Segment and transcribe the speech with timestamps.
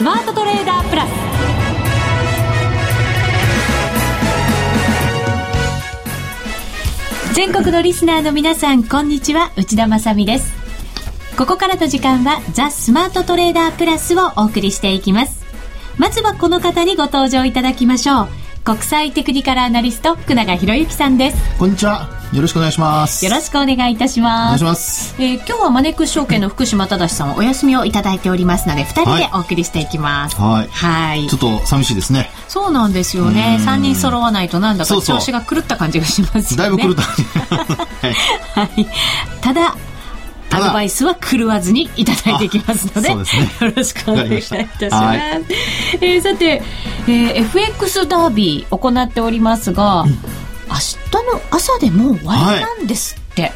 [0.00, 1.10] スマートトレーダープラス。
[7.34, 9.52] 全国のリスナーの皆さんこんにちは。
[9.58, 10.54] 内田まさです。
[11.36, 15.44] ここからの時間はザ・スマートトレーダープラスをお送りしていきます。
[15.98, 18.28] まずはこの方にご登場いただきましょう。
[18.62, 21.58] 国際テクニカルアナリスト福永博之さんです。
[21.58, 22.08] こんにちは。
[22.34, 23.24] よろしくお願いします。
[23.24, 24.42] よろしくお願いいたします。
[24.42, 30.36] お願いします、えー、今日はマネックス証券の福島正さんお休みをいただいておりますので二人でお送りしていきます。
[30.36, 30.68] はい。
[30.68, 31.26] はい。
[31.26, 32.30] ちょっと寂しいですね。
[32.48, 33.58] そうなんですよね。
[33.64, 36.56] 三人揃わないとなんだか調子が狂った感じがしますよね。
[36.56, 37.02] だいぶ狂った
[38.60, 38.86] はい、
[39.40, 39.74] ただ
[40.50, 43.24] アドバイスは狂わずにいただいていきますので、でね、
[43.60, 44.90] よろしくお願いいたします。
[44.90, 46.62] まえー、さて、
[47.06, 50.22] えー、FX ダービー行っておりますが、うん、明日
[51.32, 53.42] の朝でもう終わりなんですって。
[53.42, 53.52] はい。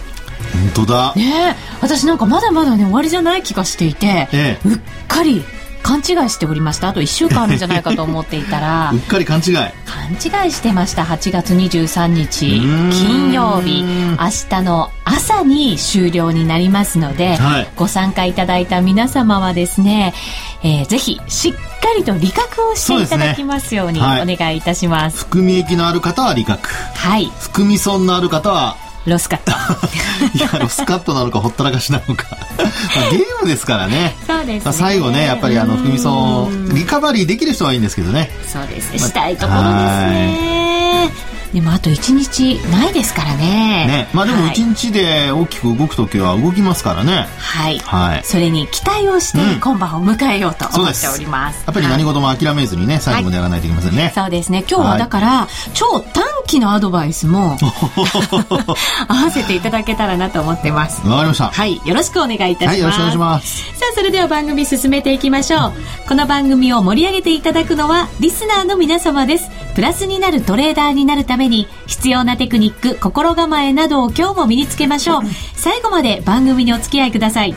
[0.74, 1.14] 本当だ。
[1.14, 5.44] ね私なんかまだまだね終わりじゃない気がしていて、ええ、うっかり
[5.84, 6.88] 勘違いしておりました。
[6.88, 8.90] あと1週間あるんじゃないかと思っていたら。
[8.96, 9.54] うっかり勘違い。
[9.84, 11.04] 勘違いしてました。
[11.04, 12.46] 8月23日
[12.91, 13.84] 金曜日。
[13.84, 14.16] 明
[14.48, 20.14] 日の朝に終了になりますので、はい、ご参加いただいた皆様はですね、
[20.62, 21.58] えー、ぜひしっか
[21.98, 26.70] りと利確をしていただきますようにお願いいたします、ねはい、含み益のある方は利確。
[26.70, 27.30] はい。
[27.38, 28.76] 含み損のある方は
[29.06, 29.52] ロスカット。
[30.36, 32.27] いやロスカットなのかほったらかしなのか。
[32.30, 34.16] まあ、ゲームですからね。
[34.27, 36.10] そうです、ね、まあ、最後ねやっぱりあのふみそ
[36.44, 38.30] をリカバリーできる人はいいんですけどね。
[38.47, 43.86] そうですね、したいところですねでもあと1日ないですからね。
[43.86, 44.08] ね。
[44.12, 47.28] まあでも1日で大きく動く時は動きますからね。
[47.38, 47.78] はい。
[47.78, 48.24] はい。
[48.24, 51.58] それに期待をして今晩を迎えようと思っております。
[51.58, 54.02] うん、やっぱり何事も諦めずにね、最後までやらないといけませんね。
[54.02, 54.64] はい、そうですね。
[54.69, 57.56] 今日はだから、はい、超短期のアドバイスも
[59.06, 61.06] 合わせていただけたらなと思ってます。
[61.06, 61.50] わかりました。
[61.50, 61.80] はい。
[61.84, 62.66] よろしくお願いいたします。
[62.66, 63.58] はい、よろしくお願いします。
[63.58, 65.72] さあ、それでは番組進めていきましょう。
[66.08, 69.63] この番組を盛り上げていただくのはリスナーの皆様です。
[69.74, 75.22] プラスになるトレーダーになるために必要なテクニック、心構えなどを今日も身につけましょう。
[75.56, 77.54] 最後まで番組にお付き合いください。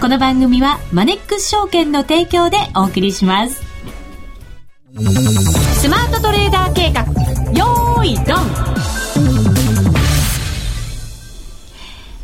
[0.00, 3.62] この番組はマネックス証券の提供でお送りします。
[5.80, 7.02] スマートトレーダー計画、
[7.52, 8.74] よーいドン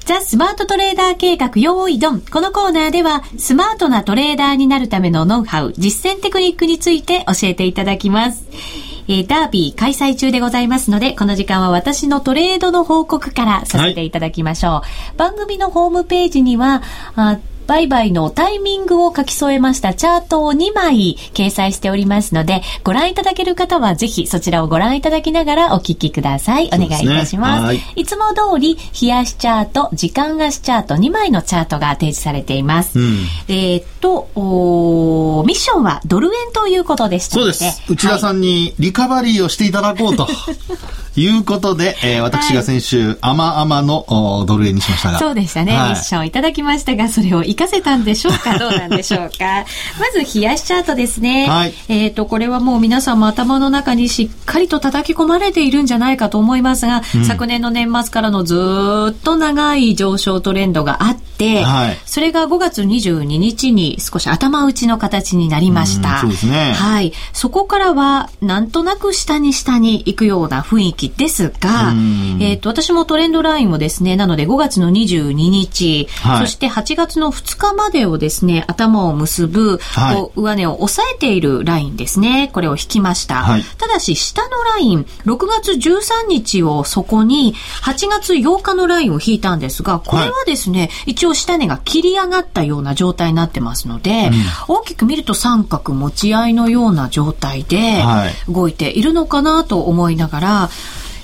[0.04, 2.20] ザ・スマートトレーダー計画用意ドン。
[2.20, 8.44] このコーナーでは、スマートなトレーダーになるためのノウハウ、実践テクニックについて教えていただきます。
[9.12, 14.72] えー、ダービー開催中でございますので、この時間は私のトレードの報告からさせていただきましょう。
[14.72, 14.82] は
[15.14, 16.80] い、番組のホームページには、
[17.16, 26.66] あ売買のタイミングを書き添えましたチャートを2枚掲載しておりますので、ご覧いただける方はぜひそちらをご覧いただきながらお聞きください。
[26.66, 27.76] お願いいたします。
[27.78, 32.98] すね、いつも通り、冷やしチャート、時間足チャート、2枚のチャートが提示されています。
[32.98, 37.84] うん、えっとお、ミッションはドル円ということでしたそうです。
[37.88, 40.26] 内田さんにリカバリーをしていただこうと。
[40.26, 40.26] い
[41.38, 45.18] うことで、えー、私が先週、あまあまのドル円にしましたが。
[45.18, 45.76] そうでしたね。
[45.76, 48.58] はい、ミッションいただきましたが、それを活かせたんでしょうか？
[48.58, 49.64] どうなんでしょうか
[49.98, 51.46] まず、冷やしチャートですね。
[51.48, 51.74] はい。
[51.88, 58.54] えっ、ー、と、これはもう皆さんも頭の中にしっかりと叩き込まれているんじゃないかと思いますが、うん、昨年の年末からのず
[59.12, 66.20] っと長い上昇トレンドがあって、はい、それが5月22日に少し頭打ちの形になりました。
[66.20, 66.72] そうですね。
[66.72, 67.12] はい。
[67.32, 71.94] そこからは、なんとなく下に下に行くような雰囲気ですが、
[72.40, 82.50] えっ、と、私もトレンドラインをですね、なので5月の22日、はい、そして8月の2日までをですね、頭を結ぶ、はい、上値を押さえているラインですね。
[82.52, 83.36] これを引きました。
[83.36, 94.30] はい、ただし、下のライン、6月13日をそこに、8月8日のラインを引いたんですが、これはですね、一応下値が切り上がったような状態になってますので、
[94.68, 98.02] うん、大きく見ると三角持ち合いのような状態で
[98.48, 100.70] 動いているのかなと思いながら、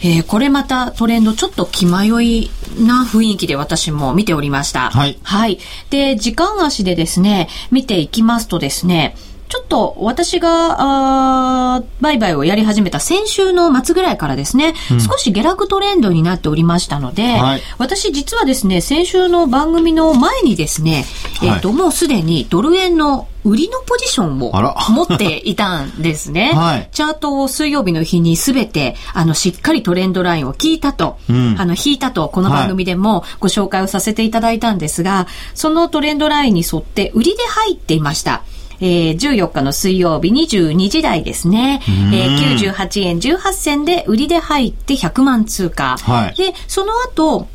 [0.03, 4.91] えー、これまたトレンドちょっと気迷いな雰囲気で私も見ておりました。
[4.91, 5.19] はい。
[5.23, 5.59] はい。
[5.91, 9.17] で、時間足でですね、見ていきますとですね、
[9.49, 21.05] ちょっと私が、あ売買をやり始めた先週の末ぐらいからですね、うん、少し下落トレンドになっておりましたので、はい、私実はですね、先週の番組の前にですね、
[21.43, 24.53] えっ、ー、と、もうすでにドル円の売りのポジションを
[24.91, 26.51] 持っていたんですね。
[26.55, 38.43] はい、チャートを水曜日の日にすべて、あの、しっかりトレンドラインを聞いたと、うん、あの、引いたと、この番組でもご紹介をさせていただいたんですが、そのトレンドラインに沿って売りで入っていました。
[38.81, 45.97] えー、14日の水曜日22時台ですね、えー、98円18銭で売りで入って100万通貨。
[45.99, 47.49] はい、で、その後、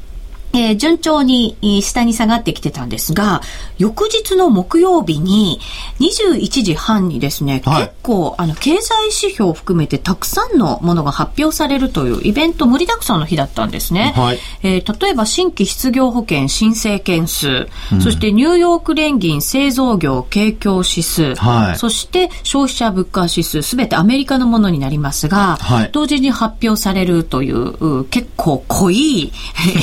[0.54, 3.42] えー、順調に下に下がってきてたんですが、
[3.78, 5.60] 翌日の木曜日に
[6.00, 14.14] 21時半にですね、はい、結構あの経済指標を含めてたくさんのものが発表されるというイベント盛りだくさんの日だったんですね。
[14.16, 25.58] はい、えー、例えば新規失業保険申請件数、うん、そしてニューヨーク連銀製造業景況指数、はい、そして消費者物価指数、すべてアメリカのものになりますが、
[25.92, 29.32] 同時に発表されるという結構濃い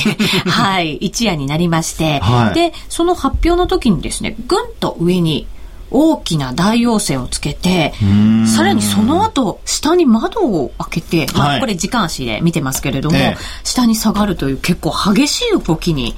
[0.59, 5.47] はい、一夜になりまして、はい、で、その発表の時にですね、ぐんと上に
[5.91, 7.93] 大きな大陽線をつけて、
[8.55, 16.15] さらにその後、下に窓を開けて、まあ、これ時間足で見てますけれども、はい、下に下がるという結構激しい動きに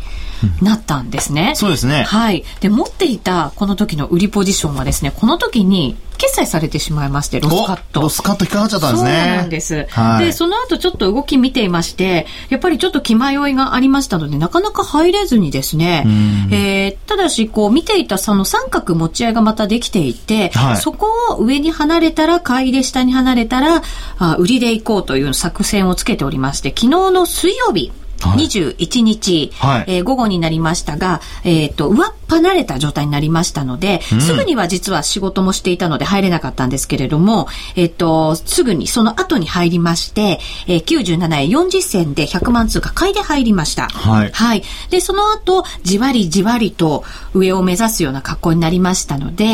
[0.61, 1.53] なったんですね。
[1.55, 2.03] そうですね。
[2.03, 2.43] はい。
[2.59, 8.01] で、持っていたこの時の売りポジションはですね、この時に決済されてしまいまして、ロスカット。
[8.01, 9.09] ロスカット引っかかっちゃったんですね。
[9.09, 9.87] そうなんです。
[9.89, 16.05] はい、で、その後ちょっと動き見ていまして、やっぱりちょっと気迷いがありましたので、なかなか入れずにですね、
[16.51, 23.81] えー、ただし、こう見ていたその三角持ち合いがまたできていて、はい、そこを上に離れたら買いで下に離れたら、
[24.19, 27.91] あ売りで行こうという作戦をつけておりまして、昨日の水曜日、
[28.29, 43.89] 21日、はい、えー、午後になりましたが、えっ、ー、と、上っ離れた状態になりましたので、うん、すぐには実は仕事もしていたので入れなかったんですけれども、えっ、ー、と、すぐにその後に入りまして、えー、97円40銭で100万通貨買いで入りました。
[43.89, 44.31] はい。
[44.31, 44.63] はい。
[44.89, 49.47] で、その後、じわりじわりと上を目指すような格好になりましたので、う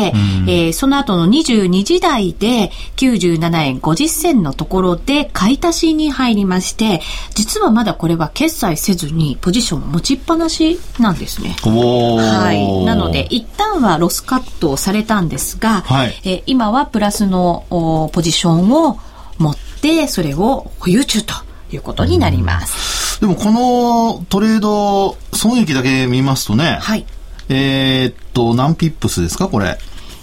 [0.46, 7.00] ん、えー、その後の22時台で97円50銭のところで買い足しに入りまして、
[7.34, 11.56] 実はまだこれは決済せずにポジションを持ちっぱなしなんですね。
[11.62, 12.67] はい。
[12.84, 17.64] なので、一旦はロスカットされたんですが、はい、え今はプラスの
[18.12, 18.98] ポジションを
[19.38, 21.34] 持って、それを保有中と
[21.72, 23.20] いうことになります。
[23.20, 27.04] でもこのトレード損益だけ見ますとね、はい、
[27.48, 29.78] えー、っと、何ピップスですか、これ。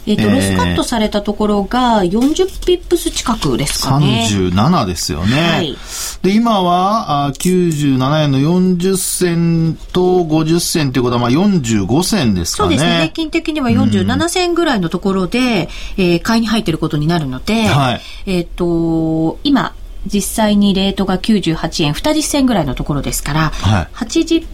[0.07, 4.27] えっ、ー、と、ロスカットされたところが40ピップス近くですかね。
[4.29, 5.41] 37ですよね。
[5.41, 5.77] はい。
[6.21, 12.69] で、今はあ97円の40銭と50銭ということは、まあ45銭ですかね。
[12.69, 12.95] そうですね。
[12.97, 19.73] 平均的には47銭ぐらいのところで、うん、えー、買いに入っていることになるので、はい、えっ、ー、と、今、
[20.05, 24.45] 実際にレートが98円、20銭ぐらいのところですから、はい、80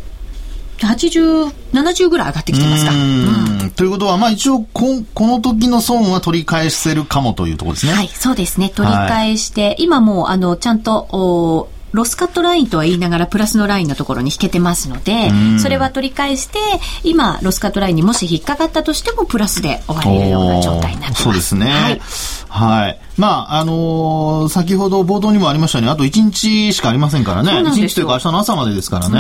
[0.88, 2.92] 80、70ぐらい上がってきてますか。
[2.92, 7.94] うん、ということは、まあ一応こ、この時の損は取り返せるかもというところですね。
[7.94, 8.70] はい、そうですね。
[8.70, 15.30] 取り返して、はい、今もう、あの、ちゃんと、おロスカットラインとは言いながらプラスのラインのところに引けてますので、
[15.60, 16.60] それは取り返して、
[17.04, 21.24] 今、ロスカットラインにもし引っかかったとしても、プラスで終われるような状態になってます。
[21.24, 21.70] そうですね。
[21.70, 22.02] はい。
[22.50, 23.00] はい。
[23.18, 27.52] まあ、あのー、先ほど冒頭にもありましたように、あと1日しかありませんからね。
[27.52, 29.16] 1日というか明日の朝までですからね。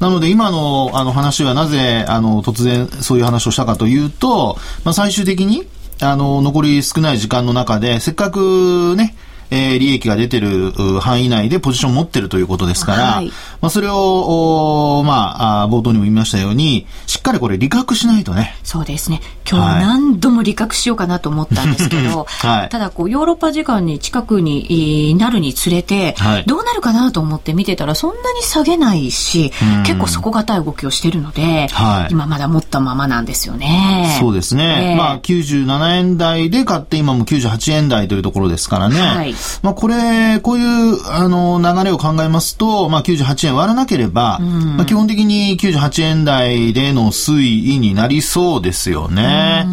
[0.00, 5.66] なので今のあの話はなぜ、あの、突然そういう話をしたかというと、まあ最終的に、
[6.00, 9.14] あの、残り少ない時間の中で、せっかくね、
[9.50, 13.28] えー、利益が出てる範囲内でポジションを持ってるということですから、はい、
[13.60, 18.56] まあ、それを、まあ、冒頭にも言いましたように、しっかりこれ理覚しないとね。
[18.62, 19.20] そうですね。
[19.48, 29.52] 今日何度も理覚しようかなと思ったんですけど、 はい、ただこう、ヨーロッパ時間に近くになるにつれて、はい、どうなるかなと思って見てたら、そんなに下げないし、
[29.84, 34.16] 結構底堅い動きをしてるので、はい、今まだ持ったままなんですよね。
[34.20, 34.92] そうですね。
[34.92, 39.00] えー、まあ、97円台で買って、今も98円台というところですからね。
[39.00, 49.66] はいまあ、これ、こういう、あの、流れを考えますと、まあ、98円割らなければ、まあ、基本的に98円台での推移になりそうですよね。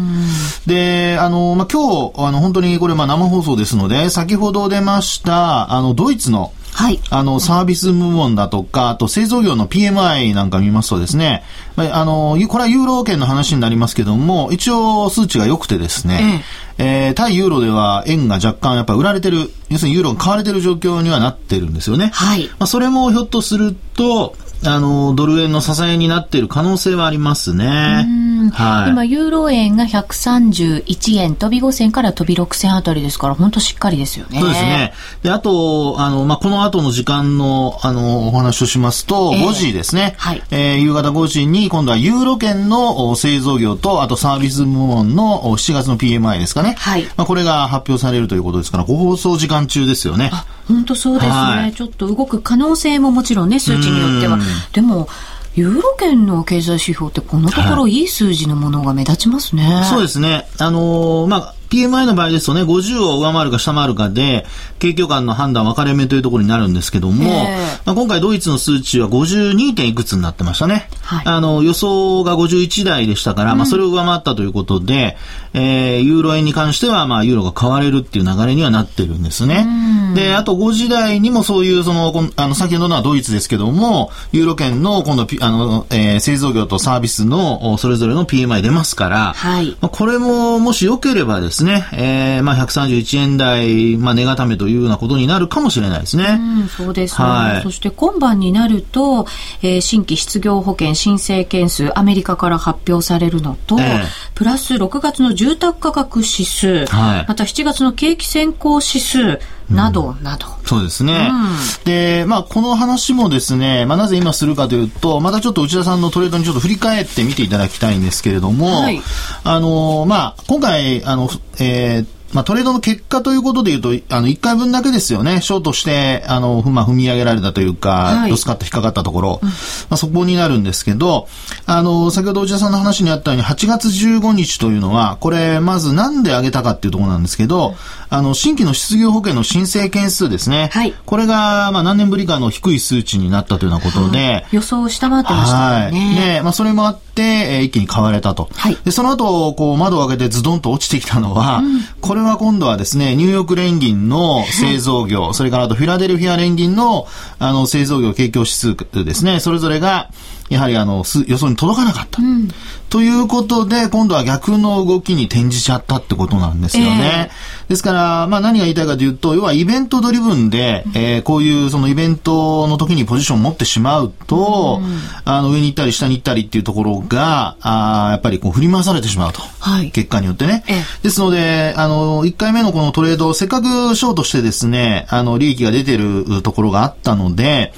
[0.66, 7.00] で、あの、まあ、今日、あの、本当にこれ、まあ、生放送ですので、先ほど出ました、あの、ドイツの、はい。
[7.10, 11.42] あの、サービス部門だとか、あと製造業の PMI なんか見ますとですね、
[11.76, 22.10] あの、これはユーロ圏の話になりますけども、一応数値が良くてですね、えええー、対ユーロでは円が若干やっぱ売られてる、要するにユーロが買われてる状況にはなってるんですよね。
[22.14, 22.46] はい。
[22.58, 28.06] まあ、それもひょっとすると、あの、ドル円の支えになっている可能性はありますね。
[28.52, 34.40] はい、今、ユーロ円が131円、飛び5銭から飛び6銭あたりですから、本当しっかりですよね。
[34.40, 34.92] そうですね。
[35.22, 40.14] で、あと、あの、まあ、この後の時間の、あの、お話をしますと、えー、5時ですね。
[40.18, 40.42] はい。
[40.50, 46.67] えー、夕方5時に、今度はユーロ圏の製造業と、あとサービス部門の7月の PMI ですかね。
[46.76, 47.04] はい。
[47.16, 50.30] まあ、これが発表されるということですから、ご放送時間中ですよね。
[50.32, 51.72] あ、本当そうですね、はい。
[51.72, 54.38] ちょっと動く可能性ももちろんね、数値によっては。
[54.72, 55.08] でも、
[55.54, 59.64] ユーロ圏の経済指標ってこのところいい数字のものが目立ちますね。
[59.64, 60.46] はい、そうですね。
[60.58, 64.46] あのー、まあ、PMI の場合ですとね、50を上回るか下回るかで、
[64.78, 67.44] 景況感の判断分かれ目というところになるんですけども、
[67.84, 70.88] まあ、今回ドイツの数値は52点いくつになってましたね。
[71.02, 75.16] はい、あの、予想が51台でしたから、うん、まあ、それを上回ったということで、
[75.54, 79.66] えー、ユーロ円に関しては、まあ、ユーロが買われるっていう流れにはなってるんですね。
[80.14, 89.76] で、あと5時台にもそういう、その、あの、先ほどのはドイツですけども、ユーロ圏の今度、あの、えー、製造業とサービスのそれぞれの PMI 出ますから、はい。
[89.80, 96.38] まあ、これも、もし良ければですね、えー、まあ、131円台、まあ、値固めというようなことになるかもしれないですね。
[96.60, 97.28] うん、そうですね。
[97.28, 97.62] はい。
[97.62, 99.26] そして今晩になると、
[99.62, 110.46] えー、新規失業保険申請件数、アメリカから発表されるのと、えー、プラス6月の住宅価格指数、はい、また7月の景気先行指数、などなど。
[110.64, 111.30] そうですね。
[111.30, 119.00] うん、で、まあ、この話もですね、まあ、なぜ今するかというと、またちょっと内田さんのトレードにちょっと振り返って見ていただきたいんですけれども、はい、
[119.44, 121.28] あの、まあ、今回、あの、
[121.60, 125.40] えーまあ、トレードの結果ということで言うと、あの、1回分だけですよね。
[125.40, 129.54] ショートして、あの、まあ、踏み上げられたというか、はい、ロスカット引っかかったところ、うん、ま
[129.90, 131.26] あ、そこになるんですけど、
[131.66, 137.74] あの、先ほど内田さんの話にあったように、8月15日というのは、これ、まずなんで上げたかっていうところなんですけど、うん、
[138.10, 140.68] あの、新規の失業保険の申請件数ですね。
[140.72, 140.94] はい。
[141.06, 145.84] これが、まあ、何年ぶりかの低い数値になったというようなことで、はい、予想を下回ってましたね。
[145.84, 145.92] はい。
[145.92, 148.48] ね、まあ、それもあって、えー、一気に買われたと。
[148.54, 148.76] はい。
[148.84, 157.06] で、その後、こう、窓を開けてズドンと落ちてきたのは、うん、これは今度はですね、ね、ニューヨーク連銀の製造業、それからあとフィラデルフィア連銀の、
[157.38, 160.10] あの、製造業景況指数ですね、それぞれが、
[160.48, 162.22] やはりあの、予想に届かなかった。
[162.22, 162.48] うん、
[162.88, 167.30] ということで、今度は逆の動きに転じちゃったってことなんですよね。
[167.30, 179.42] えー、ですから、まあ何が言いたいかというと、要はイベントドリブンで、うん、えー、こういうそのイベントの時にポジションを持ってしまうと、うん、あの上に行ったり下に行ったりっていうところが、あやっぱりこう振り回されてしまうと。
[179.60, 180.64] はい、結果によってね。
[180.66, 187.74] えー、ですので、あの、1回目のこのトレード、せっかくショートしてですね、あの、利益が出てるところがあったので、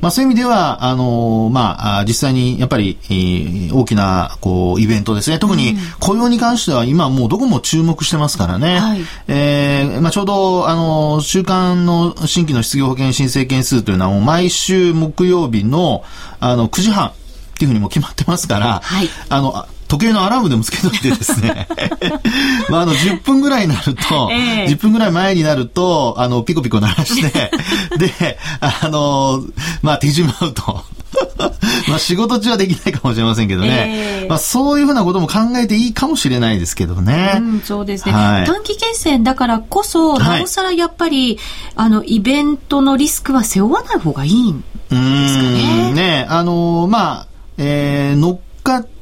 [0.00, 5.40] まあそういう意味では、あの、まあ、実際にやっぱり、えー、大きな、こう、イベントですね。
[5.40, 8.78] 特に雇用に関しては今もうどこも注目してますからね。
[8.78, 16.04] はい、えー、まあちょうど、あの、週間の新規の失業保険申請件数というのはもう毎週木曜日の、
[16.38, 17.12] あの、9時半。
[17.54, 21.68] っていうふうにも決まってますから、はい、あの、時計のアラームでもつけといてですね
[22.68, 27.50] まあ、あの、10分ぐらいになると、えー、10分ぐらい前になると、あの、ピコピコ鳴らして、
[27.96, 29.44] で、あの、
[29.82, 30.82] まあ、手締まうと。
[31.88, 34.22] まあ仕事中はできないかもしれませんけどね。
[34.22, 37.34] えー、まあそういうふうなことも考えていいかもしれないですけどね。
[37.36, 38.12] うん、そうですね。
[38.12, 41.36] はい、短期決戦だからこそ、なおさらやっぱり、
[41.76, 45.92] はい、あの、イベントのリスクは背負わない方がいいんですかね。
[45.92, 47.26] ね、あの、まあ、
[47.58, 48.93] えー、乗っかって、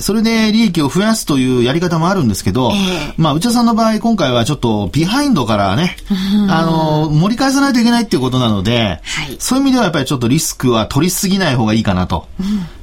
[0.00, 5.96] それで利益を増やすというやり方もあるんですけど、えー、まあ、内田さんの場合、今回はちょっとビハインドからね、
[6.48, 12.26] あの、盛り返さないといけないっていうことなので、はい、そういう意味ではやっぱりちょっとリスクは取りすぎない方がいいかなと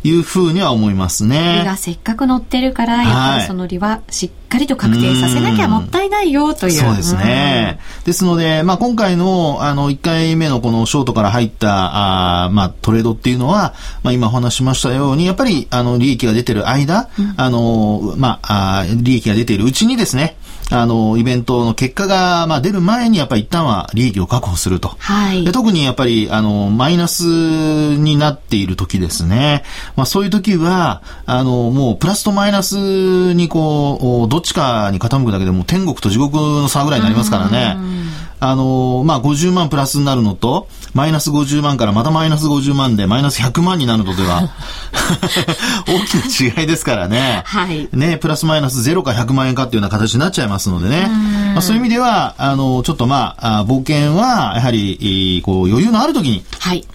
[0.03, 1.59] いうふうには思いますね。
[1.59, 6.73] 利がせっかく乗ってるから、やっぱりその利はしっかりと確定させなきゃもったいないよという。
[6.73, 7.79] そうですね。
[8.03, 20.35] ですので、まあ、今回の、あの、1回目のこのショートから入った、あまあ、トレードっていうのは、まあ、今お話しましたように、やっぱり、あの、利益が出てる間、うん、あの、まあ、あ利益が出ているうちにですね、
[20.71, 24.95] あの、イベントの結果が、まあ、出る前にやっぱり一旦は利益を確保すると。
[24.99, 25.43] はい。
[25.43, 29.63] で特にやっぱり、あの、マイナスになっている時ですね。
[29.95, 37.77] まあ、そういう時は、あの、もうプラスとマイナスにこう、どっちかに傾くだけでも天国と地獄の差ぐらいになりますからね。
[38.41, 44.49] あの、まあ、50万プラスになるのと、マイナス50万からまたマイナス50万でマイナス100万になるのでは、
[45.87, 47.43] 大きな違いですからね。
[47.45, 47.87] はい。
[47.93, 51.07] ね、プラスマイナス0か100万円かっていうような形になっちゃいますのでね。
[51.53, 56.43] まあ、そういう意味では、あの、ちょっとまあ、冒険は、やはり、こう、余裕のある時に、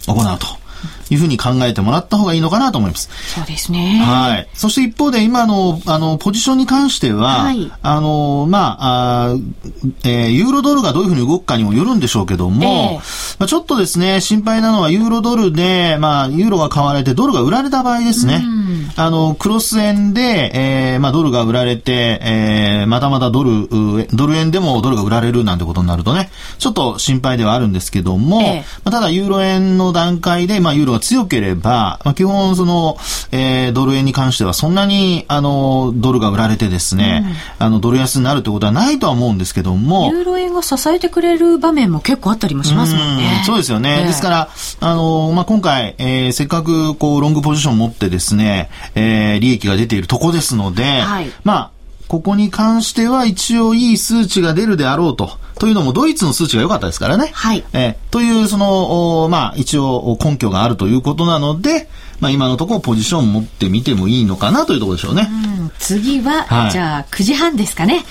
[0.09, 0.66] 行うと。
[1.11, 3.09] いうふうに考えてもらった方がいいのかなと思います。
[3.35, 4.03] そうですね。
[4.05, 4.49] はい。
[4.55, 9.37] そして一方で今の、あの、ポジションに関しては、はい、あの、まあ、あ
[10.05, 18.45] えー、ユーロドルがどういうふうに動くかにもよるんでしょうけども、えー、まあ、ちょっとですね、心配なのはユーロドルで、まあ、ユーロが買われてドルが売られた場合ですね。
[18.97, 23.69] あの、クロス円で、えー、まあ、ドルが売られて、えー、またまたドル、
[24.13, 32.97] ドル円でもドルが売られるなんてことになるとね、ちょっと心配ではあるんですけども、えー、まあ、ただユーロ円の段階で、まあ、ユーロが強ければ、まあ、基本その、
[33.33, 37.25] えー、ドル円に関してはそんなに、あの、ドルが売られてですね、
[37.59, 40.11] うん、あの、ドル安になるってことはないとは思うんですけども。
[40.11, 43.39] ユーロ円が支えてくれる場面も結構あったりもしますもんね。
[43.41, 43.99] うんそうですよね。
[44.01, 44.49] えー、ですから、
[44.81, 51.71] あの、まあ、今回、えー、せっかく、こう、ロングポジションを持ってですね、えー、利益が出ているとこですので、はい、まあ、
[52.09, 55.31] ここに関しては一応いい数値が出るであろうと。
[55.59, 57.31] というのもドイツの数値が良かったですからね。
[57.33, 57.65] はい。
[57.73, 61.89] えー、というその、まあ一応根拠があるということなので、
[62.21, 65.29] まあ今のところポジション持ってみてもいいのかなというところでしょうね。
[65.61, 68.05] うん、次は、はい、じゃあ9時半ですかね。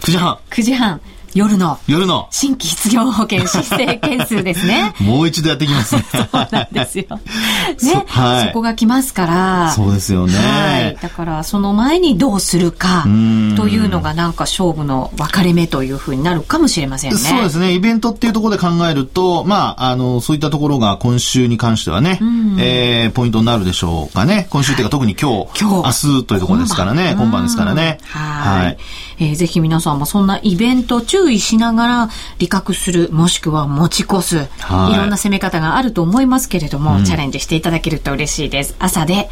[0.00, 0.38] 9時半。
[0.50, 1.00] 9時半。
[1.34, 1.78] 夜の。
[1.86, 2.28] 夜の。
[2.30, 4.94] 新規失業保険申請件数ですね。
[5.00, 6.04] もう一度やってきますね。
[6.12, 7.06] そうなんですよ。
[7.82, 8.04] ね。
[8.06, 9.72] はい、そこが来ますから。
[9.74, 10.34] そうですよね。
[10.36, 10.96] はい。
[11.00, 17.16] だから、その前にどうするか、というのがなんか勝負の分かれ目というふうになるかもしれませんね。
[17.16, 17.72] そうですね。
[17.72, 22.18] イベントっていうところで考えると、まあ、あの、そういったところが今週に関してはね、
[22.58, 24.48] えー、ポイントになるでしょうかね。
[24.50, 27.14] 今週っていうか特に今日、今日、明日というところですからね。
[27.18, 27.98] 今晩ですからね。
[28.04, 28.64] はい。
[28.64, 28.76] はい
[29.22, 38.74] えー、ぜひ皆さんもそんなイベント注意しながら理覚する、もしくは持ち越す、はい、いろんな攻め方があると思いますけれども、うん、チャレンジしていただけると嬉しいです。
[38.78, 39.28] 朝で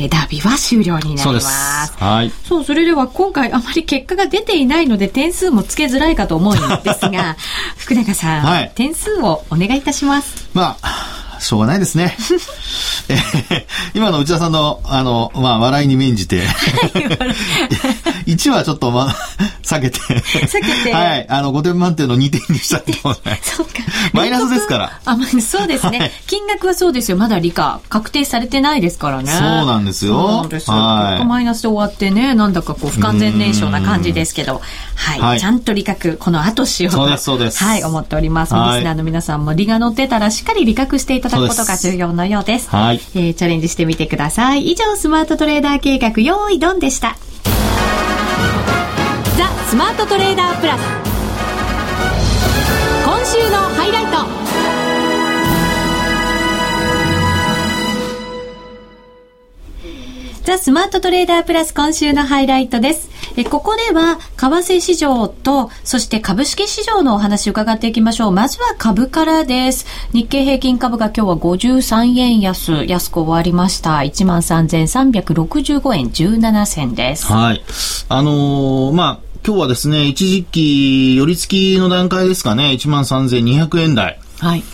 [0.00, 1.92] えダービーは終了になります。
[1.98, 2.30] はい。
[2.44, 7.36] そう、それでは今回あまり結果が出ていないので点数もつけづらいかと思うんですが、
[7.76, 10.48] 福永さん、はい、点数をお願いいたします。
[10.54, 12.16] まあ、しょうがないですね。
[13.08, 13.64] えー、
[13.94, 16.42] 今の内田さんの、あの、まあ、笑いに免じて
[18.26, 19.14] 1はちょっと、ま、
[19.62, 20.92] 避けて避けて。
[20.92, 21.26] はい。
[21.28, 23.56] あの、5点満点の2点にしたいと思います。
[23.56, 23.72] そうか。
[24.12, 25.00] マイナスですから。
[25.04, 27.16] あ、まあ、そうですね、はい、金額はそうですよ。
[27.16, 29.30] まだ理科、確定されてないですからね。
[29.30, 30.42] そうなんですよ。
[30.42, 30.76] そうですよ。
[30.76, 34.60] はい、マイナスで終わってね、なんだかこう、不完全燃焼な感じですけど、
[34.94, 35.40] はい、はい。
[35.40, 36.98] ちゃんと理覚、この後しようと。
[36.98, 37.64] そうです、そうです。
[37.64, 38.54] はい、思っております。
[38.54, 42.68] リスナーの皆さんも理が乗ってたら、しっかり理覚していただくことが重要のようです。
[42.70, 43.00] はい。
[43.14, 44.70] えー、チャレンジしてみてください。
[44.70, 47.16] 以上、スマートトレーダー計画、用意ドンでした。
[49.36, 50.80] ザ・スマートトレーダープラス。
[53.04, 54.37] 今週のハイライト。
[60.48, 63.10] ザ・スマートトレーダープラス今週のハイライトです。
[63.36, 68.32] えここでは、為替市場と、そして株式市場のお話を伺っていきましょう。
[68.32, 69.84] まずは株からです。
[70.14, 73.98] 日経平均株が今日は53円安、安く終わりました。
[73.98, 77.26] 13,365円17銭です。
[77.26, 77.62] はい。
[78.08, 84.18] あのー、まあ、今日はですね、一時期、寄り付きの段階ですかね、13,200円台。
[84.38, 84.64] はい。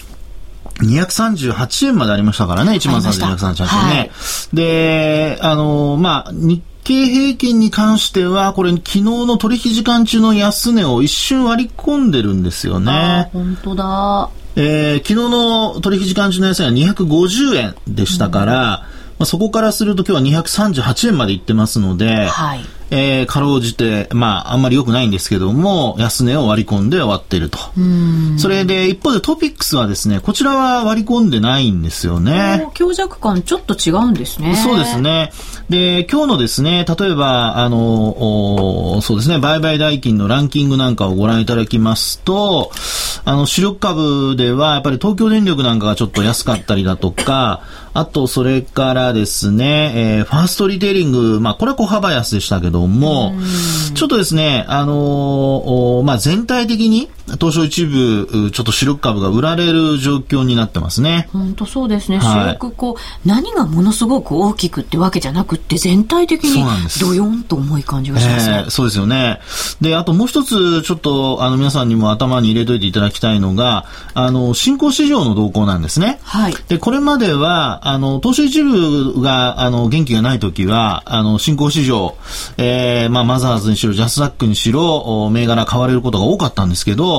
[0.80, 3.98] 238円までありましたからね、13,238円ね。
[3.98, 4.10] はい、
[4.52, 13.30] で、あの、まあ、日経平均に関しては、これ昨日の取引時間中の安値を一瞬割り込んでるんですよね。
[13.32, 14.30] 本当だ。
[14.56, 18.80] えー、昨日の取引時間中の安値は250円でしたから、うん、ま
[19.20, 22.64] あ、そこからすると今日は238円までいってますので、はい、
[22.96, 27.58] えー、かろうじて、まあ、あんまり良くないんですけども、安値を割り込んで終わっていると。
[28.38, 32.68] それで、一方でトピックスはですね、こちらは割り込んでないんですよね。
[32.74, 34.54] 強弱感ちょっと違うんですね。
[34.54, 35.32] そうですね。
[35.68, 42.70] で、今日のですね、例えば、あの、そうですね、売買代金のランキングなんかをご覧いただきますと、
[43.24, 47.62] あの、主力株では、やっぱり東京電力なんかがちょっと安かったりだとか、
[47.94, 53.34] あと、それからですね、えー、ファーストリテイリング、まあ、これは小幅安でしたけども、
[53.94, 61.28] ちょっとですね、あのー、まあ、全体的に、東証一部、ちょっと主力株が売られる状況になってますね。
[61.32, 62.20] 本当そうですね。
[62.20, 66.64] 主力、こう、何がものすごく大きくってわけじゃなくって、全体的に
[67.00, 68.62] ドヨンと重い感じがしますね。
[68.64, 69.40] えー、そうですよね。
[69.80, 76.20] で、あともう一つ、ちょっと、あの、皆さんにも頭に入れといていただきたいのが、あの、新興市場の動向なんですね。
[76.22, 76.54] はい。
[76.68, 82.16] で、これまでは、あの、東証一部が、あの、元気がないときは、あの、新興市場、
[82.58, 87.13] えー、まあ、マザーズにしろ、ジャスダックにしろ、銘柄買われることが多かったんですけど、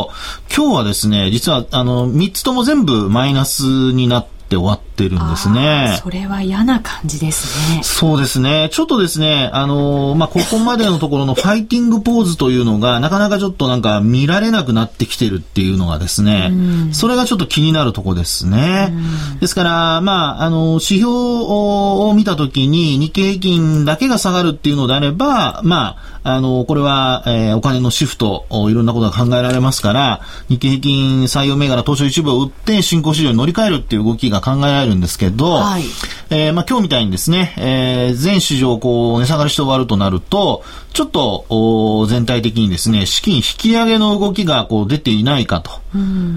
[0.55, 5.99] 今日はですね、実は、あの、3つとも全部マイナスになって、って終わってるんですね。
[6.01, 7.81] それは嫌な感じですね。
[7.84, 8.69] そうですね。
[8.71, 16.51] ちょっとですね、あのー、まあ、ここまでのところのファイティングポーズというのが、なかなかちょっとなんか見られなくなってきてるっていうのがですね、
[16.91, 18.93] それがちょっと気になるとこですね。
[19.41, 35.84] ですから、まあ、あの、指標を見たときに日経平均だけが下がるっていうのであれば、まあ、あの、これは、えー、お金のシフト、いろんなことが考えられますから、日経平均採用銘柄東証一部を売って新興市場に乗り換えるっていう動きが考えられるんですけど、はい、
[36.30, 45.71] えー、まあ今日みたいにですね、えー、全市場こう値下がりして終わるとなると、ちょっとお全体的にですね、資金引き上げの動きがこう出ていないかと。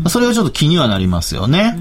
[0.09, 1.77] それがちょっと気にはなりますよね。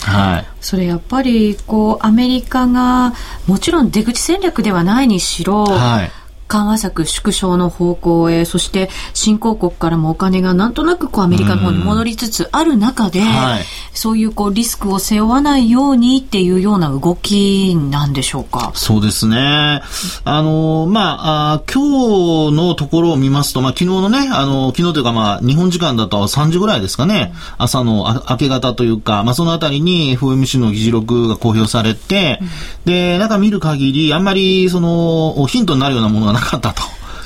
[0.00, 0.46] はい。
[0.60, 3.14] それやっぱり、こう、アメリカが、
[3.46, 6.10] もちろん出口戦略ではないにしろ、はい
[6.52, 18.72] 緩和策縮小の方向へ、そして新興国からもお金がなんとなくこうアメリカの方に戻りつつある中で、はい、そういうこうリスクを背負わないようにっていうような動きなんでしょうか？
[18.74, 19.80] そうですね。
[20.24, 32.40] あの、まあ、あ今日のところを見ますと、まあ、昨日のね、あの、昨日というかまあ、日本時間だと3時ぐらいですかね、うん、朝の明け方というか、まあ、そのあたりに FOMC の議事録が公表されて、
[32.84, 36.82] うん、で、中見る限り、あんまり、その、ヒントになるようなものがなかったと。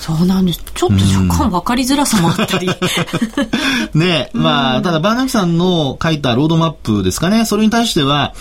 [0.06, 0.62] そうなんです。
[0.72, 2.70] ちょっと若干分かりづらさもあったり。
[3.94, 8.32] ねまあ、ただバーナキさんの書いたロードマップですかね、それに対しては、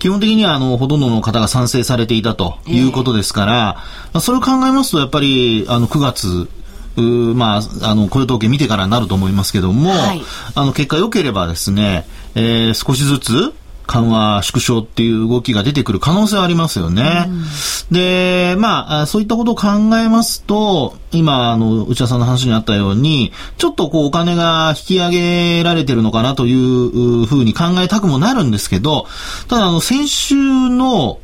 [0.00, 3.76] 基本的にはあのほとんどの方が賛成されていたということですから、
[4.14, 6.48] えー、それを考えますと、やっぱりあの9月、
[6.96, 10.22] まあ、あの、雇用統計見てからになると思いますけども、はい、
[10.56, 13.54] あの、結果良ければですね、えー、少しずつ、
[13.92, 17.26] 緩和縮小っていう動きが出てくる可能性はありますよね。
[17.28, 19.66] うん、で、まあ、そういったことを考
[19.98, 29.06] えますと、今、あの、内田さんの話にあったように、ちょっとこうお金が引き上げられてるのかなというふうに考えたくもなるんですけど、
[29.48, 31.18] ただ、あの、先週の、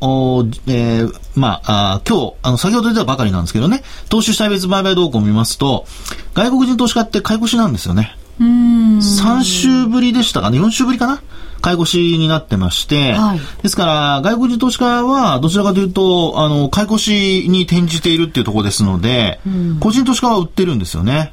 [0.66, 5.87] えー、まあ、あ今日、あの、先ほど出たばかりなんですけどね、投資主体別売買動向を見ますと、
[6.35, 8.14] 外国人投資家って買い越しなんですよね。
[8.40, 10.51] 3週ぶりでしたか？
[10.51, 11.22] ね ?4 週ぶりかな？
[11.61, 19.40] 買い越しになってまして、はい、ですから、外国人投資家はどちらかというと、あの、買い越しに転じているっていうところですので、
[19.81, 21.33] 個人投資家は売ってるんですよね。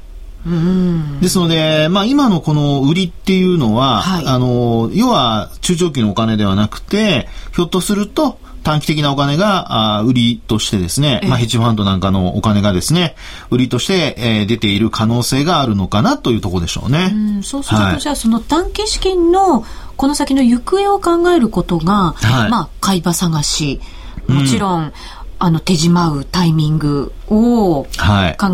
[1.20, 13.14] ですので、まあ、今のこの売りっていうのは、はい、あの、要は中長期のお金ではなくて、ひょっとすると、短期的なお金が、あ売りとしてですね、まあ、ヘッジファンドなんかのお金がですね、
[13.48, 17.12] 売りとして、えー、出ている可能性があるのかなというところでしょうね。
[17.38, 19.64] うそうすると、はい、じゃあその短期資金の
[19.96, 23.80] この先の行方を考えることが、はい、まあ、買い場探し、
[24.26, 24.92] もちろん、うん
[25.38, 27.88] あの手締まうタイミングを考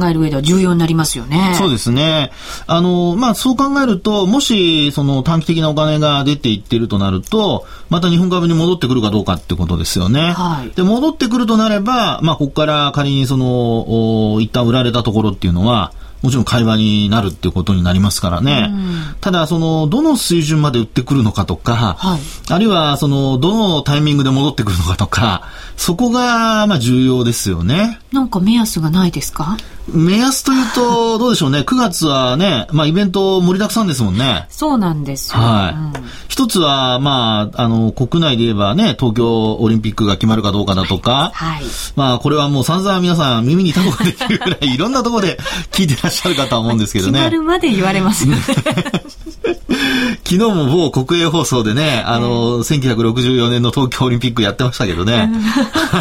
[0.09, 1.39] える上では重要になりますよね。
[1.39, 2.33] はい、そうですね。
[2.67, 10.33] あの、まあ、そう考えると、もし、その短期的なお金が出ていっているとなると、また日本株に戻ってくるかどうかってことですよね。
[10.33, 10.71] はい。
[10.75, 18.73] で、戻ってくるとなれば、まあ、ここから仮にその、一旦売られたところっていうのは、もちろん会話になるっていうことになりますからね。
[19.21, 25.43] ただ、その、どの水準まで売ってくるのかとか、はい、あるいは、その、どのタイミングで戻ってくるのかとか、
[25.77, 27.99] そこが、まあ、重要ですよね。
[28.13, 29.57] なんか目安がないですか？
[29.89, 31.61] 目安というと、どうでしょうね。
[31.61, 34.47] 9月はね、まあ、イベント盛りだくさんですもんね。
[34.49, 35.41] そうなんですよ。
[35.41, 35.99] はい。
[35.99, 41.65] うん、一つは、まあ、あの、国内で言えばね、東京オリンピックが決まるかどうかだとか、はい。
[41.97, 45.39] まあ、これはもう散々皆さん耳にタコができるぐらい、いろんなところで
[45.73, 47.19] 聞いてらっしゃるかとは思うんですけどね。
[47.19, 48.43] 決まるまで言われますよね。
[50.25, 55.31] 昨日も某国営放送でね、あの、1964年の東京オリンピックやってましたけどね。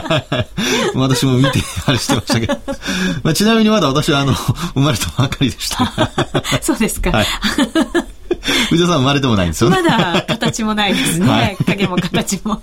[0.96, 2.60] 私も見て、 あれしてましたけど。
[3.24, 5.92] まあ、ちなみにまだ私は、あの、生まれたばかりでした。
[6.62, 7.12] そうですか。
[7.12, 7.26] はい。
[8.70, 9.82] 藤田さん生まれてもないんですよね。
[9.82, 11.30] まだ形もないですね。
[11.30, 12.62] はい、影も形も。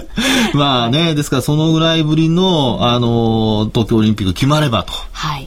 [0.54, 4.92] まあね、ですからそのぐらいぶりの、あの、東京オリンピック決まればと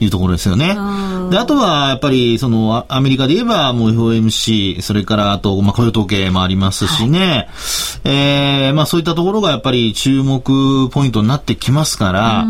[0.00, 0.06] い。
[0.06, 0.74] うところですよね。
[0.76, 7.48] はい、で、あとはやっぱり、その、アメリカで言えば、もう FOMC、それからあと、まあ雇用統計もありますしね、はい、
[8.04, 12.46] えー、まあそういったところがやっぱり注目ポイントになってきますから、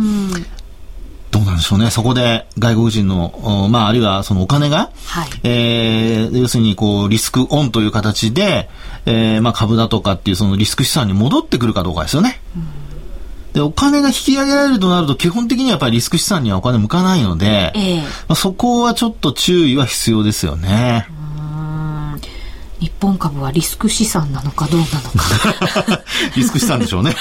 [1.36, 1.90] どうなんでしょうね。
[1.90, 8.70] そこで外国人の、まあ、あるいはそのお金が、はい、えー、要するにこう、リスクオンという形で、
[9.04, 12.40] えー、まあ、株だとかっていうそのリスク資産に戻ってくるかどうかですよね。
[13.52, 21.06] で、お金が引き上げられるとなると、基本的にはやっぱりリスク資産にはお金向かないので、えー、まあ、そこはちょっと注意は必要ですよね。
[22.80, 26.02] 日本株はリスク資産なのかどうなのか。
[26.36, 27.14] リスク資産でしょうね。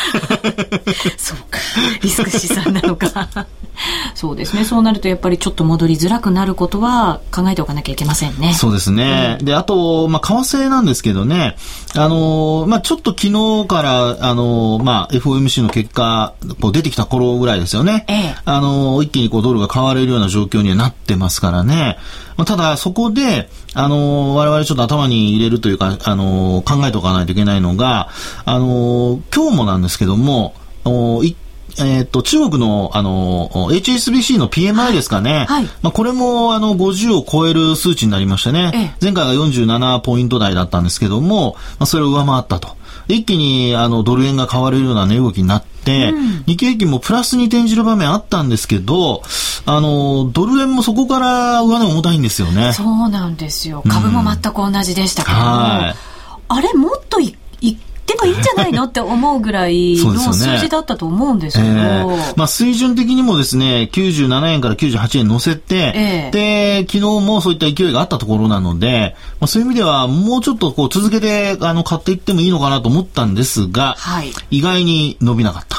[1.18, 1.60] そうか。
[2.02, 3.30] リスク資産なのか。
[4.14, 4.64] そうですね。
[4.64, 8.54] そうなるとやっぱりちょっと戻りづらくなることは考えておかなきゃいけませんね。
[8.54, 11.56] そうですね、うん、であと、まあ、為替なんですけどね。
[11.98, 21.98] あのまあ、ちょっと昨日からあのまあ、FOMC の結果こう出てきた頃ぐらいですよね、ええ、あの一気にこうドルが買われるような状況にはなってますからね
[22.38, 28.10] まあ、ただ、そこで、あの我々ちょっと頭に入れるというか、あの考えておかないといけないのが、
[28.46, 30.54] あの今日もなんですけども、
[31.78, 35.46] えっ、と、中国の、あの、HSBC の PMI ですかね。
[35.50, 35.66] はい。
[35.82, 38.72] まあ、これも、あの、50を超える数値になりましてね。
[38.74, 42.78] ええ、前回が47ポイント台だったんですけども、まあ、それを上回ったと。
[43.08, 49.22] 一気にあのドル円が買われるような値動きになって、うん、日経平均もプラスに転じる場面あったんですけど、
[49.66, 52.74] あの、ドル円もそこから上値重たいんですよね。
[52.74, 53.84] そうなんですよ。
[53.88, 55.96] 株も全く同じでしたけど、うん、あ
[56.62, 61.70] れもっといいっててもいいんじゃないのって思うぐらいの数字だったと思うんですけど。
[61.70, 62.04] ねえ。
[62.04, 75.76] ー、まあ、水準的にもですね、97円から98円乗せて、えー、で、昨日もそういった勢いがあったところなので、まあ、そういう意味ではもうちょっとこう続けてあの買っていってもいいのかなと思ったんですが、はい、意外に伸びなかった。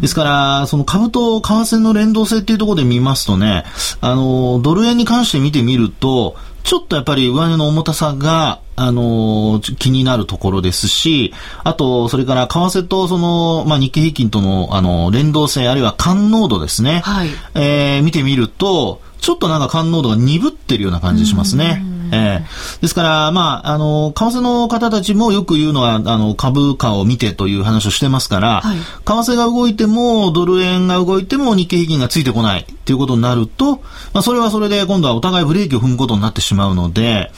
[0.00, 3.64] ですから、その株と為替の連動性っていうところで見ますとね、
[4.00, 17.00] あの、ドル円に関して見てみると、ちょっとやっぱり上値の重たさが、あのー、気になるところですし、あと、それから、為替と、その、まあ、日経平均との、あの、連動性、あるいは感濃度ですね。
[17.04, 17.28] はい。
[17.54, 21.82] えー、見てみると、ちょっとなんか感濃度が鈍ってるような感じしますね。
[22.12, 33.76] えー、ですから、まあ、あの、為替の方たちもよく言うのは、あの、株価を見てという話をしてますから、はい、為替が動いても、ドル円が動いても日経平均がついてこないっていうことになると、
[34.12, 37.30] まあ、それはそれで今度はお互いブレーキを踏むことになってしまうので、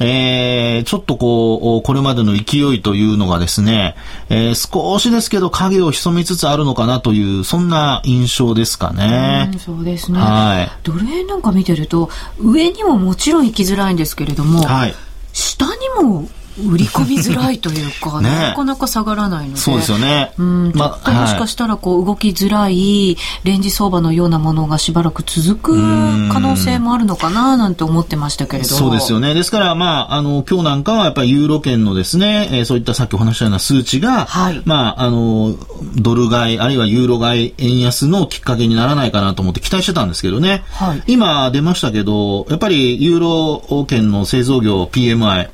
[0.00, 3.94] えー、ちょっとこう、これまでの勢いというのがですね、
[4.28, 9.50] えー、少しですけど影を潜みつつあるのかなという、そんな印象ですかね。
[9.54, 10.18] うそうですね。
[10.18, 10.70] はい。
[10.82, 14.94] ドル円なんか見てると、上にももちろん行きづらいんですけれども、はい。
[15.32, 16.28] 下にも
[16.58, 19.60] 売り込みづらいというか、 ね、なかなか下がらないので。
[19.60, 20.32] そうですよね。
[20.38, 28.68] うん、ちょっともしかしたらこう動きづらいレンジ相場のようなものがしばらく続く可能性もあるのかななんて思ってましたけれど。
[28.68, 29.34] そうですよね。
[29.34, 35.54] ですから、まあ、あの、今日なんかはやっぱりユーロ圏のですね、えー、そういったさっきお話したような数値が、はい、まあ、あの、
[35.96, 40.64] ドル買い、あるいはユーロ買い、円安のきっかけにならないかなと思って期待してたんですけどね。
[40.72, 45.48] はい、今出ましたけど、やっぱりユーロ圏の製造業 PMI、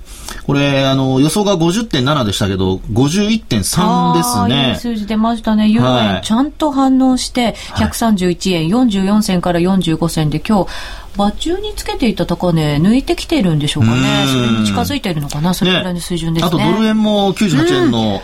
[0.47, 4.71] これ、あの、予想が50.7でしたけど、51.3ですね。
[4.71, 5.69] いい数字出ましたね。
[5.69, 10.71] ユーロ円ちゃんと反応して、131円44銭から45銭で今日、
[11.17, 14.27] 場中につけていた高値抜いてきているんでしょうかね。
[14.27, 15.53] それに近づいているのかな。
[15.53, 16.57] それぐらいの水準ですね。
[16.57, 18.23] ねあとドル円も98円の、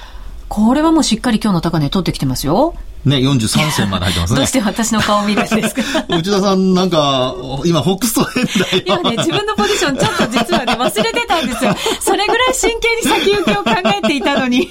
[0.49, 2.75] これはもうしっかり今日の高値取ってきてますよ。
[3.05, 4.37] ね、43銭まで入ってますね。
[4.39, 6.05] どうして私の顔を見るんですか？
[6.09, 11.75] 内田さんなんか、今、ホックストレンダー今ね、自分のポジションちょっと実はね、忘れてたんですよ。
[12.01, 14.71] それぐらい真剣に先行きを考えていたのに。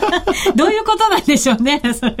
[0.56, 2.16] どういうことなんでしょうね、それ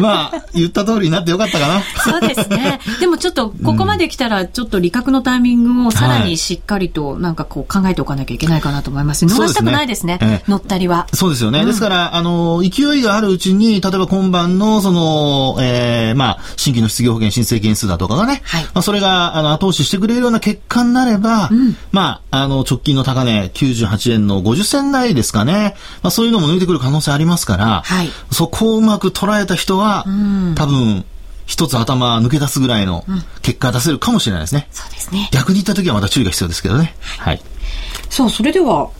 [0.00, 1.82] まあ、言った通りになってよかったかな。
[2.04, 2.80] そうですね。
[3.00, 9.24] でもちょっと、ここまで来たら、ちょっと利確のタイミングをさらにしっかりと、なんかこう考えておかなきゃいけないかなと思います。
[9.24, 10.18] 逃したくないですね。
[10.20, 11.06] すね乗ったりは。
[11.14, 11.60] そうですよね。
[11.60, 14.97] うん、ですから、あの、勢いがあるうちに、例えば今晩の、その、
[15.60, 31.04] えーえー、まあ、新規の失業保険申請件数だとかがね、はい、まあ、それが、あの、後押ししてくれるような結果になれば、うん、まあ、あの、直近の高値、98円の50銭台ですかね、まあ、そういうのも抜いてくる可能性ありますから、はい、そこをうまく捉えた人は、うん、多分、
[31.46, 33.04] 一つ頭抜け出すぐらいの
[33.40, 34.66] 結果出せるかもしれないですね。
[34.70, 35.30] うん、そうですね。
[35.32, 36.94] 逆に言った時はまた注意が必要ですけどね。
[37.18, 37.42] はい。
[38.10, 38.90] さあ、それでは、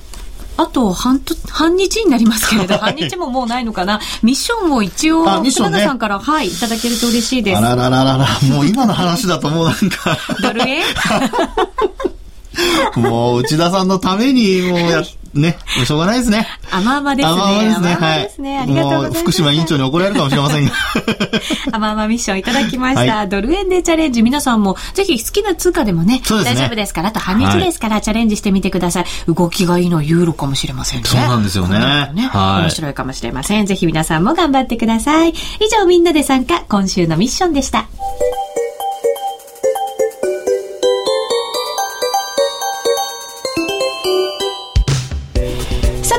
[0.58, 4.00] あと半半日になりますけれど、半日ももうないのかな。
[4.24, 7.58] ミッションを一応、福永、ね、さんから、はい、いただけると嬉しいです。
[7.58, 10.82] あららららら、もう今の話だともうなんかドル円
[12.96, 15.02] もう内田さんのためにもうや
[15.34, 16.46] ね、しょうがないですね。
[16.70, 17.34] 甘々ですね。
[17.34, 17.94] 甘々ですね。
[17.94, 18.22] はい。
[18.22, 18.58] ですね。
[18.58, 19.22] ありがとうございます。
[19.22, 20.72] 福島委員長に怒られるかもしれませんが。
[21.72, 23.16] 甘々ミッションいただきました。
[23.16, 24.22] はい、ドル円でチャレンジ。
[24.22, 29.04] 皆さんもぜひ好きな通貨でもね、ね大丈夫ですから、あと半日ですから、チャレンジしてみてください。
[29.32, 31.08] 動きがいいのはユーロかもしれませんね。
[31.08, 31.78] そうなんですよね。
[32.14, 32.62] ねはい。
[32.62, 33.66] 面白いかもしれません。
[33.66, 35.30] ぜひ皆さんも頑張ってください。
[35.30, 35.34] 以
[35.70, 37.86] 上、みんなで参加、今週のミッションでした。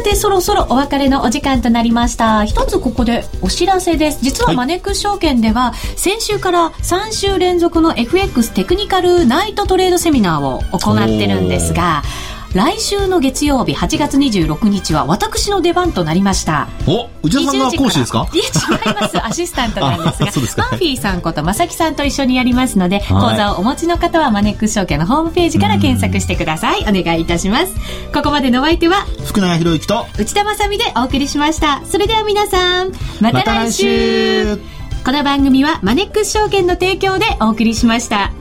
[0.09, 2.43] てそろそろお別れのお時間となりました。
[2.43, 4.23] 一つここでお知らせです。
[4.23, 12.01] 実はマネックス証券では先週から3週連続の FX テクニカルナイトトレードセミナーを行ってるんですが
[12.55, 16.67] 来週の月曜日8月26日は私の出番となりました。
[16.87, 18.27] お内田さんが講師ですか？
[18.33, 19.21] いや違います。
[19.23, 20.31] アシスタントなんですが。
[20.31, 26.79] すマーフィーさんこと正木さんと一緒にやりますので、講座をお持ちの方はマネックス証券のホームページから検索してください。
[26.81, 27.73] お願いいたします。
[28.13, 31.81] ここまでのお相手は福永博之と内田まさでお送りしました。
[31.85, 34.57] それでは皆さんまた来週。
[35.03, 38.31] ま、この番組はマネックス証券の提供でお送りしました